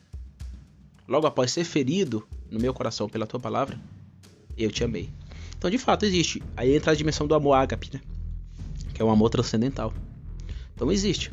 [1.06, 3.78] logo após ser ferido no meu coração pela tua palavra,
[4.56, 5.10] eu te amei.
[5.56, 6.42] Então, de fato, existe.
[6.56, 8.00] Aí entra a dimensão do amor ágape, né?
[8.92, 9.92] Que é um amor transcendental.
[10.74, 11.30] Então, existe.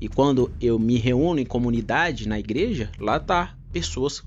[0.00, 4.22] E quando eu me reúno em comunidade na igreja, lá tá pessoas,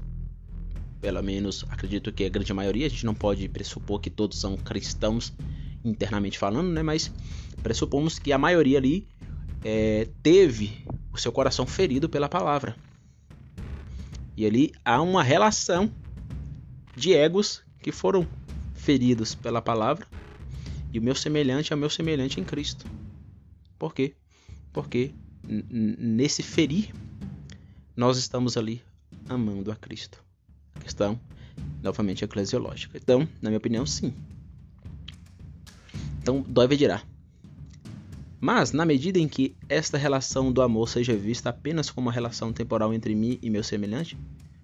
[1.00, 4.58] pelo menos acredito que a grande maioria, a gente não pode pressupor que todos são
[4.58, 5.34] cristãos
[5.84, 6.84] internamente falando, né?
[6.84, 7.12] Mas
[7.64, 9.08] pressupomos que a maioria ali
[9.64, 12.76] é, teve o seu coração ferido pela palavra.
[14.36, 15.92] E ali há uma relação
[16.96, 18.28] de egos que foram
[18.74, 20.08] feridos pela palavra.
[20.94, 22.86] E o meu semelhante é o meu semelhante em Cristo.
[23.80, 24.16] Por quê?
[24.74, 26.93] Porque nesse ferir,
[27.95, 28.82] nós estamos ali
[29.27, 30.23] amando a Cristo.
[30.75, 31.19] A questão,
[31.82, 32.97] novamente, eclesiológica.
[32.97, 34.13] Então, na minha opinião, sim.
[36.21, 37.04] Então, dói dirá.
[38.39, 42.51] Mas, na medida em que esta relação do amor seja vista apenas como uma relação
[42.51, 44.17] temporal entre mim e meu semelhante,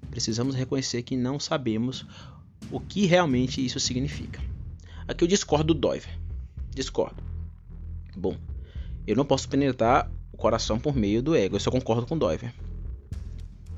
[0.09, 2.05] precisamos reconhecer que não sabemos
[2.71, 4.41] o que realmente isso significa.
[5.07, 6.17] Aqui eu discordo do Doiver.
[6.73, 7.21] Discordo.
[8.15, 8.35] Bom,
[9.05, 11.57] eu não posso penetrar o coração por meio do ego.
[11.57, 12.53] Isso eu concordo com o Doiver.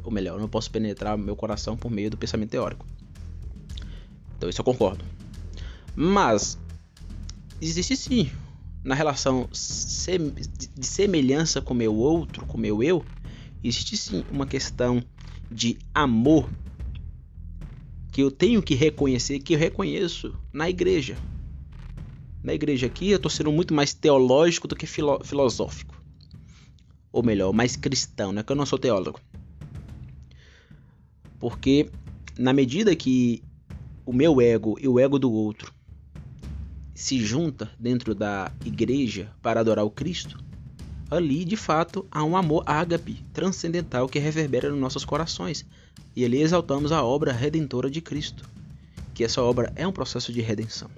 [0.04, 2.86] Ou melhor, eu não posso penetrar meu coração por meio do pensamento teórico.
[4.38, 5.04] Então isso eu concordo.
[5.96, 6.58] Mas
[7.62, 8.30] existe sim
[8.84, 13.06] na relação de semelhança com o meu outro, com o meu eu,
[13.64, 15.02] existe sim uma questão
[15.50, 16.50] de amor
[18.12, 21.18] que eu tenho que reconhecer, que eu reconheço na igreja.
[22.44, 25.99] Na igreja aqui eu estou sendo muito mais teológico do que filo filosófico.
[27.12, 28.44] Ou melhor, mais cristão, né?
[28.44, 29.20] Que eu não sou teólogo.
[31.40, 31.90] Porque
[32.38, 33.44] na medida que
[34.06, 35.74] o meu ego e o ego do outro
[36.94, 40.38] se junta dentro da igreja para adorar o Cristo,
[41.10, 45.66] ali de fato há um amor ágape transcendental que reverbera nos nossos corações.
[46.16, 48.44] E ali exaltamos a obra redentora de Cristo,
[49.14, 50.90] que essa obra é um processo de redenção.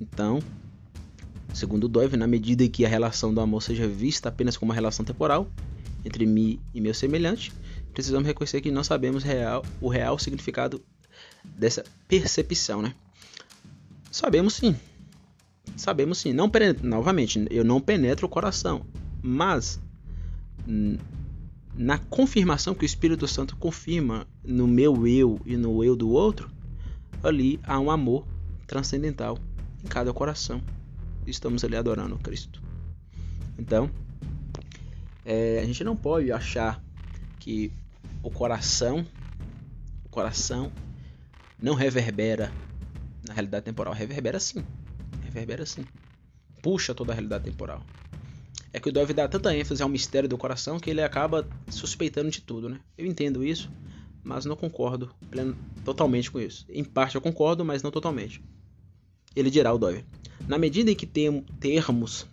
[0.00, 0.40] Então,
[1.54, 4.74] segundo Dove, na medida em que a relação do amor seja vista apenas como uma
[4.74, 5.50] relação temporal
[6.04, 7.52] entre mim e meu semelhante,
[7.92, 10.82] precisamos reconhecer que não sabemos real, o real significado
[11.44, 12.94] dessa percepção, né?
[14.10, 14.74] Sabemos sim.
[15.76, 16.32] Sabemos sim.
[16.32, 16.50] Não
[16.82, 18.84] novamente, eu não penetro o coração,
[19.22, 19.80] mas
[21.74, 26.50] na confirmação que o Espírito Santo confirma no meu eu e no eu do outro,
[27.22, 28.26] ali há um amor
[28.66, 29.38] transcendental
[29.84, 30.62] em cada coração.
[31.26, 32.62] Estamos ali adorando Cristo.
[33.58, 33.90] Então,
[35.24, 36.82] é, a gente não pode achar
[37.38, 37.72] que
[38.22, 39.06] o coração,
[40.04, 40.72] o coração
[41.62, 42.52] não reverbera
[43.26, 43.92] na realidade temporal.
[43.92, 44.64] Reverbera sim.
[45.24, 45.86] Reverbera sim.
[46.62, 47.82] Puxa toda a realidade temporal.
[48.72, 52.30] É que o Dove dá tanta ênfase ao mistério do coração que ele acaba suspeitando
[52.30, 52.78] de tudo, né?
[52.96, 53.68] Eu entendo isso,
[54.22, 55.12] mas não concordo
[55.84, 56.64] totalmente com isso.
[56.68, 58.42] Em parte eu concordo, mas não totalmente.
[59.34, 60.04] Ele dirá o Dove.
[60.50, 62.26] Na medida em que tem termos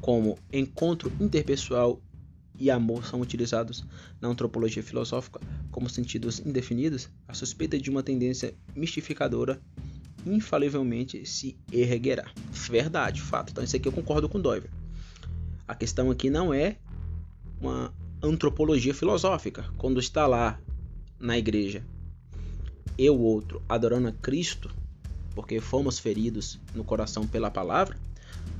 [0.00, 2.00] como encontro interpessoal
[2.56, 3.84] e amor são utilizados
[4.20, 5.40] na antropologia filosófica
[5.72, 9.60] como sentidos indefinidos, a suspeita de uma tendência mistificadora
[10.24, 12.30] infalivelmente se erguerá.
[12.52, 13.50] Verdade, fato.
[13.50, 14.70] Então isso aqui eu concordo com Doiver.
[15.66, 16.76] A questão aqui não é
[17.60, 19.68] uma antropologia filosófica.
[19.76, 20.60] Quando está lá
[21.18, 21.84] na igreja,
[22.96, 24.72] eu outro adorando a Cristo,
[25.38, 27.96] porque fomos feridos no coração pela palavra,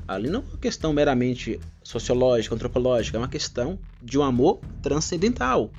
[0.07, 5.73] ali não é uma questão meramente sociológica, antropológica, é uma questão de um amor transcendental.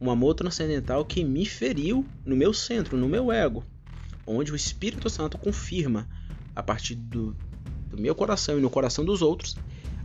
[0.00, 3.64] Um amor transcendental que me feriu no meu centro, no meu ego,
[4.24, 6.08] onde o Espírito Santo confirma
[6.54, 7.36] a partir do,
[7.88, 9.56] do meu coração e no coração dos outros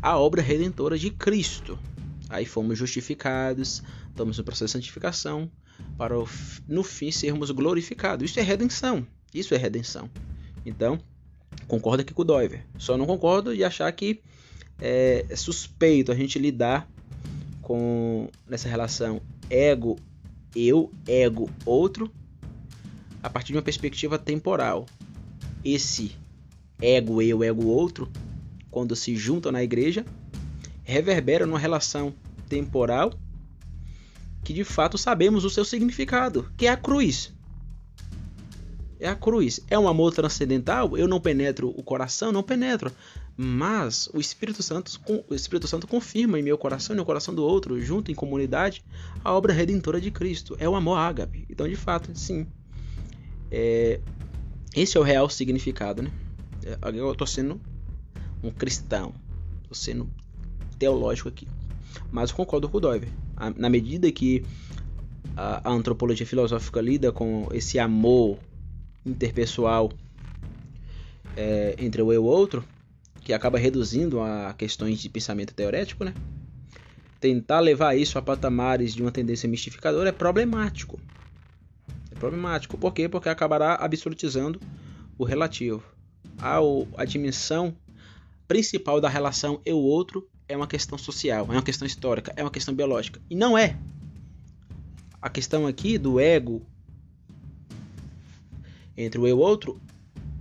[0.02, 1.78] a obra redentora de Cristo.
[2.28, 5.48] Aí fomos justificados, estamos no processo de santificação,
[5.96, 6.16] para
[6.68, 8.32] no fim sermos glorificados.
[8.32, 9.06] Isso é redenção.
[9.34, 10.10] Isso é redenção.
[10.66, 11.00] Então,
[11.68, 12.66] concordo aqui com o Doiver.
[12.78, 14.22] Só não concordo de achar que
[14.80, 16.90] é, é suspeito a gente lidar
[17.62, 19.98] com nessa relação ego
[20.56, 22.12] eu, ego outro,
[23.22, 24.86] a partir de uma perspectiva temporal.
[25.64, 26.16] Esse
[26.82, 28.10] ego eu, ego outro,
[28.72, 30.06] quando se juntam na igreja,
[30.84, 32.14] reverbera numa relação
[32.48, 33.14] temporal
[34.44, 37.32] que de fato sabemos o seu significado, que é a cruz
[39.00, 39.62] é a cruz.
[39.70, 40.98] É um amor transcendental?
[40.98, 42.32] Eu não penetro o coração?
[42.32, 42.92] Não penetro.
[43.38, 44.92] Mas o Espírito Santo,
[45.30, 48.84] o Espírito Santo confirma em meu coração e no coração do outro, junto em comunidade,
[49.24, 50.58] a obra redentora de Cristo.
[50.60, 51.46] É o amor ágape.
[51.50, 52.46] Então, de fato, sim.
[53.50, 54.02] É,
[54.76, 56.12] esse é o real significado, né?
[56.66, 57.62] É, eu estou sendo
[58.44, 59.14] um cristão.
[59.62, 60.10] Estou sendo
[60.78, 61.48] teológico aqui.
[62.12, 63.10] Mas concordo com o Doiver.
[63.56, 64.44] Na medida que
[65.38, 68.38] a, a antropologia filosófica lida com esse amor
[69.06, 69.92] interpessoal
[71.36, 72.64] é, entre eu e o outro,
[73.22, 76.14] que acaba reduzindo a questões de pensamento teorético, né?
[77.20, 81.00] Tentar levar isso a patamares de uma tendência mistificadora é problemático.
[82.12, 82.78] É problemático.
[82.78, 83.10] Por quê?
[83.10, 84.60] Porque acabará absolutizando
[85.18, 85.84] o relativo.
[86.38, 86.58] A,
[86.98, 87.76] a dimensão
[88.48, 92.74] principal da relação eu-outro é uma questão social, é uma questão histórica, é uma questão
[92.74, 93.22] biológica.
[93.30, 93.78] E não é.
[95.22, 96.66] A questão aqui do ego
[99.06, 99.80] entre o eu e o outro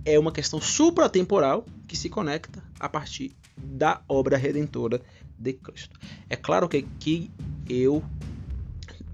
[0.03, 5.01] é uma questão supratemporal que se conecta a partir da obra redentora
[5.37, 5.97] de Cristo.
[6.29, 7.31] É claro que
[7.69, 8.03] eu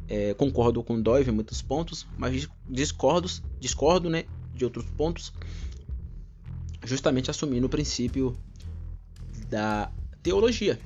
[0.07, 3.29] é, concordo com Dove em muitos pontos, mas discordo,
[3.59, 5.31] discordo né, de outros pontos,
[6.83, 8.35] justamente assumindo o princípio
[9.49, 9.91] da
[10.23, 10.79] teologia.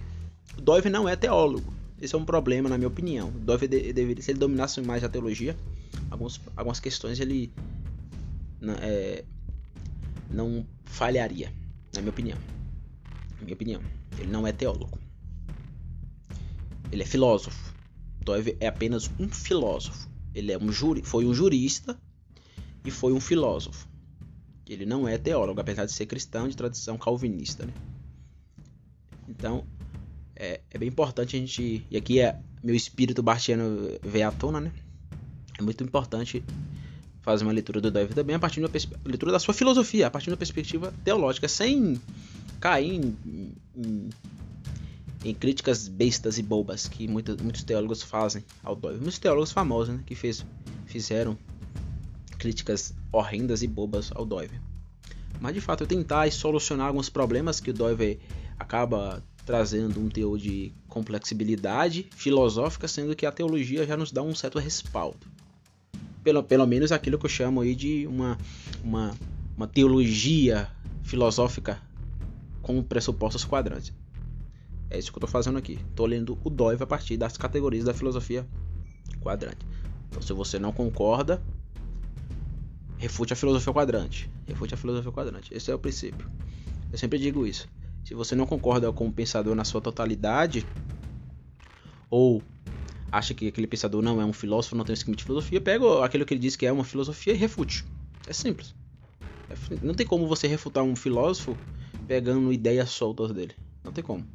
[0.61, 1.73] Dove não é teólogo.
[2.01, 3.31] Esse é um problema, na minha opinião.
[3.31, 5.55] Dove deveria, se ele dominasse mais a teologia,
[6.09, 7.51] alguns, algumas questões ele
[8.81, 9.23] é,
[10.29, 11.53] não falharia,
[11.93, 12.37] na minha opinião.
[13.37, 13.81] Na minha opinião,
[14.17, 14.99] ele não é teólogo.
[16.91, 17.73] Ele é filósofo.
[18.21, 20.09] Doeve é apenas um filósofo.
[20.33, 21.99] Ele é um juri, foi um jurista
[22.83, 23.87] e foi um filósofo.
[24.67, 27.65] Ele não é teólogo, apesar de ser cristão de tradição calvinista.
[27.65, 27.73] Né?
[29.27, 29.65] Então,
[30.35, 31.85] é, é, bem importante a gente.
[31.89, 34.71] E aqui é meu espírito bartiano veio à tona, né?
[35.57, 36.43] É muito importante
[37.31, 38.71] fazer uma leitura do David também a partir de uma
[39.05, 42.01] leitura da sua filosofia, a partir de uma perspectiva teológica, sem
[42.59, 43.15] cair em,
[43.75, 44.09] em,
[45.23, 49.01] em críticas bestas e bobas que muitos, muitos teólogos fazem ao David.
[49.01, 50.43] Muitos teólogos famosos né, que fez,
[50.87, 51.37] fizeram
[52.39, 54.59] críticas horrendas e bobas ao Doiver.
[55.39, 58.17] Mas de fato, eu tentar solucionar alguns problemas que o Doiver
[58.57, 64.33] acaba trazendo um teor de complexibilidade filosófica, sendo que a teologia já nos dá um
[64.33, 65.38] certo respaldo.
[66.23, 68.37] Pelo, pelo menos aquilo que eu chamo aí de uma,
[68.83, 69.15] uma,
[69.55, 70.69] uma teologia
[71.03, 71.81] filosófica
[72.61, 73.93] com pressupostos quadrantes.
[74.89, 75.79] É isso que eu estou fazendo aqui.
[75.89, 78.45] Estou lendo o Doive a partir das categorias da filosofia
[79.21, 79.65] quadrante.
[80.09, 81.41] Então, se você não concorda,
[82.97, 84.29] refute a filosofia quadrante.
[84.47, 85.53] Refute a filosofia quadrante.
[85.53, 86.29] Esse é o princípio.
[86.91, 87.67] Eu sempre digo isso.
[88.03, 90.65] Se você não concorda com o pensador na sua totalidade,
[92.09, 92.41] ou
[93.11, 96.03] acha que aquele pensador não é um filósofo, não tem um esquema de filosofia, pega
[96.03, 97.85] aquilo que ele diz que é uma filosofia e refute.
[98.27, 98.75] É simples.
[99.49, 101.57] É não tem como você refutar um filósofo
[102.07, 103.55] pegando ideias soltas dele.
[103.83, 104.25] Não tem como.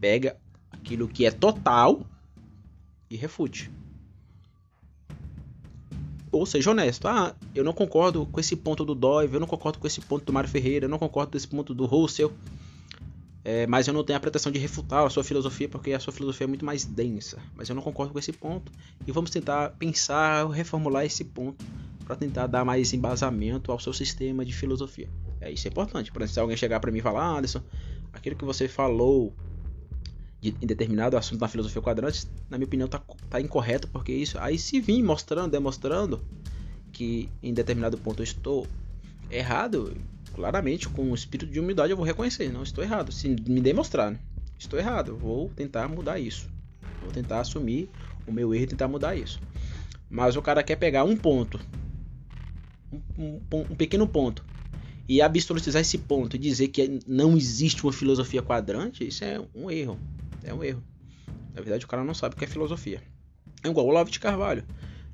[0.00, 0.36] Pega
[0.70, 2.04] aquilo que é total
[3.08, 3.70] e refute
[6.34, 7.06] ou seja honesto.
[7.06, 10.24] Ah, eu não concordo com esse ponto do Dove, eu não concordo com esse ponto
[10.24, 12.32] do Mário Ferreira, eu não concordo com esse ponto do Russell.
[13.44, 16.14] É, mas eu não tenho a pretensão de refutar a sua filosofia, porque a sua
[16.14, 17.38] filosofia é muito mais densa.
[17.54, 18.72] Mas eu não concordo com esse ponto.
[19.06, 21.62] E vamos tentar pensar, reformular esse ponto
[22.06, 25.10] para tentar dar mais embasamento ao seu sistema de filosofia.
[25.42, 26.10] É isso é importante.
[26.10, 27.62] Por exemplo, se alguém chegar para mim e falar, ah, Alisson,
[28.14, 29.34] aquilo que você falou
[30.40, 34.38] de, em determinado assunto na filosofia quadrante, na minha opinião, tá, tá incorreto, porque isso.
[34.38, 36.22] Aí se vir mostrando, demonstrando
[36.92, 38.66] que em determinado ponto eu estou
[39.30, 39.94] errado,
[40.34, 43.12] claramente, com o espírito de humildade, eu vou reconhecer, não estou errado.
[43.12, 44.18] Se me demonstrar, né?
[44.58, 46.48] estou errado, eu vou tentar mudar isso.
[47.00, 47.88] Vou tentar assumir
[48.26, 49.40] o meu erro e tentar mudar isso.
[50.10, 51.60] Mas o cara quer pegar um ponto,
[53.18, 54.44] um, um, um pequeno ponto,
[55.08, 59.70] e absolutizar esse ponto e dizer que não existe uma filosofia quadrante, isso é um
[59.70, 59.98] erro.
[60.42, 60.82] É um erro.
[61.54, 63.02] Na verdade, o cara não sabe o que é filosofia.
[63.62, 64.64] É igual o Olavo de Carvalho.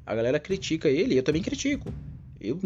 [0.06, 1.92] A galera critica ele, eu também critico.
[2.40, 2.58] Eu,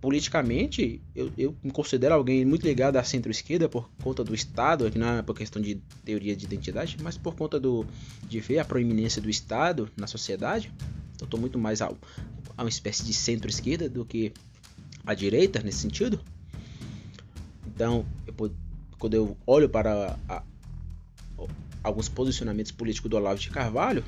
[0.00, 4.98] politicamente, eu, eu me considero alguém muito ligado à centro-esquerda por conta do Estado, aqui
[4.98, 7.86] não é por questão de teoria de identidade, mas por conta do,
[8.26, 10.72] de ver a proeminência do Estado na sociedade.
[11.20, 11.92] Eu estou muito mais a,
[12.56, 14.32] a uma espécie de centro-esquerda do que
[15.04, 16.18] a direita nesse sentido.
[17.66, 18.52] Então, eu,
[18.98, 20.42] quando eu olho para a,
[21.82, 24.02] alguns posicionamentos políticos do Olavo de Carvalho,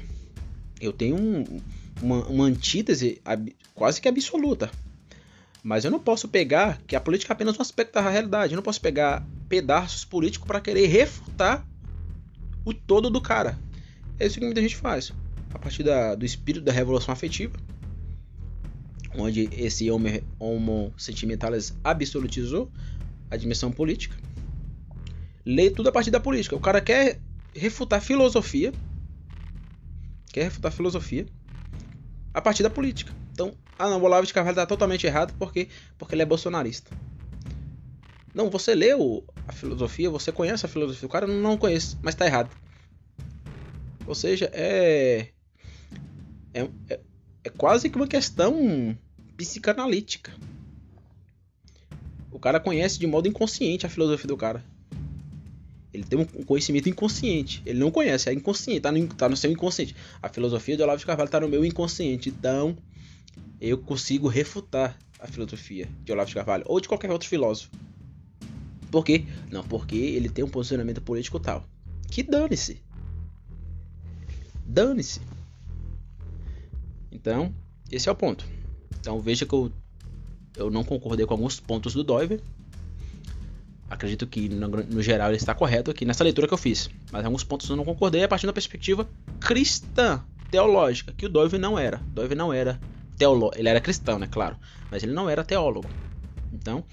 [0.80, 1.60] eu tenho um,
[2.00, 4.70] uma, uma antítese ab, quase que absoluta.
[5.62, 8.52] Mas eu não posso pegar que a política é apenas um aspecto da realidade.
[8.52, 11.64] Eu não posso pegar pedaços políticos para querer refutar
[12.64, 13.56] o todo do cara.
[14.18, 15.12] É isso que muita gente faz.
[15.54, 17.52] A partir da, do espírito da revolução afetiva,
[19.14, 20.08] onde esse homo,
[20.38, 22.70] homo sentimentalis absolutizou
[23.30, 24.16] a dimensão política.
[25.44, 26.56] Lê tudo a partir da política.
[26.56, 27.20] O cara quer
[27.54, 28.72] refutar filosofia.
[30.32, 31.26] Quer refutar filosofia
[32.32, 33.21] a partir da política.
[33.82, 35.66] Ah não, o Olavo de Carvalho está totalmente errado porque,
[35.98, 36.96] porque ele é bolsonarista.
[38.32, 41.04] Não, você leu a filosofia, você conhece a filosofia.
[41.04, 42.48] O cara não conhece, mas está errado.
[44.06, 45.30] Ou seja, é,
[46.54, 47.00] é, é,
[47.42, 48.96] é quase que uma questão
[49.36, 50.32] psicanalítica.
[52.30, 54.64] O cara conhece de modo inconsciente a filosofia do cara.
[55.92, 57.60] Ele tem um conhecimento inconsciente.
[57.66, 59.96] Ele não conhece, é inconsciente, tá no, tá no seu inconsciente.
[60.22, 62.28] A filosofia de Olavo de Carvalho tá no meu inconsciente.
[62.28, 62.78] Então,
[63.60, 67.70] eu consigo refutar a filosofia de Olavo de Carvalho ou de qualquer outro filósofo.
[68.90, 69.24] Por quê?
[69.50, 71.64] Não, porque ele tem um posicionamento político tal.
[72.10, 72.82] Que dane-se.
[74.66, 75.20] Dane-se.
[77.10, 77.54] Então,
[77.90, 78.44] esse é o ponto.
[79.00, 79.72] Então veja que eu,
[80.56, 82.40] eu não concordei com alguns pontos do Doiver,
[83.92, 86.88] Acredito que no, no, geral ele está correto aqui nessa leitura que eu fiz.
[87.10, 89.06] Mas alguns pontos eu não concordei a partir da perspectiva
[89.38, 91.98] cristã, teológica, que o Dove não era.
[92.06, 92.80] Dove não era
[93.54, 94.56] ele era cristão, né, claro,
[94.90, 95.88] mas ele não era teólogo.
[96.52, 96.84] Então,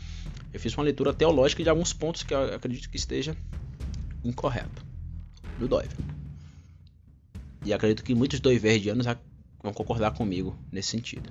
[0.54, 3.36] eu fiz uma leitura teológica de alguns pontos que eu acredito que esteja
[4.24, 4.86] incorreto
[5.60, 5.90] do Dove.
[7.66, 9.06] E acredito que muitos doiverdianos
[9.62, 11.30] vão concordar comigo nesse sentido.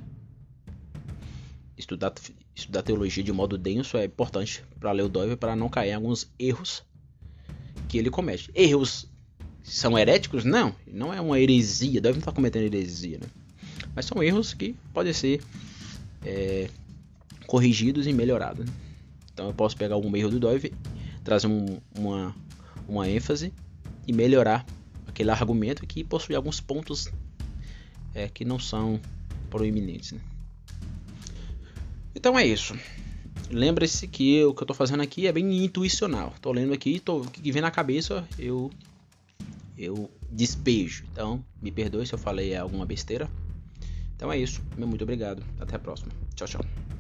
[1.77, 2.13] estudar,
[2.55, 5.95] estudar teologia de modo denso é importante para ler o Dove para não cair em
[5.95, 6.85] alguns erros
[7.89, 8.51] que ele comete.
[8.55, 9.11] Erros
[9.63, 10.45] são heréticos?
[10.45, 13.27] Não, não é uma heresia, Dove não está cometendo heresia, né?
[13.95, 15.43] Mas são erros que podem ser
[16.25, 16.69] é,
[17.47, 18.67] corrigidos e melhorados.
[18.67, 18.73] Né?
[19.33, 20.73] Então eu posso pegar algum erro do Dove,
[21.25, 22.35] trazer um, uma,
[22.89, 23.53] uma ênfase
[24.07, 24.65] e melhorar
[25.07, 27.09] aquele argumento que possui alguns pontos
[28.15, 29.01] é, que não são
[29.51, 30.13] proeminentes.
[30.13, 30.21] Né?
[32.15, 32.77] Então é isso.
[33.51, 36.33] Lembre-se que o que eu estou fazendo aqui é bem intuicional.
[36.37, 38.71] Estou lendo aqui, o que vem na cabeça eu
[39.79, 41.05] eu despejo.
[41.13, 43.31] Então, me perdoe se eu falei alguma besteira.
[44.19, 44.61] Então é isso.
[44.77, 45.45] Muito obrigado.
[45.61, 46.11] Até a próxima.
[46.35, 46.98] Tchau, tchau.